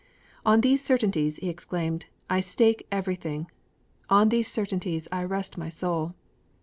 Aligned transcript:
'On 0.47 0.61
these 0.61 0.83
certainties,' 0.83 1.35
he 1.37 1.47
exclaimed, 1.47 2.07
'I 2.27 2.39
stake 2.39 2.87
everything! 2.91 3.51
On 4.09 4.29
these 4.29 4.51
certainties 4.51 5.07
I 5.11 5.23
rest 5.23 5.59
my 5.59 5.69
soul!' 5.69 6.15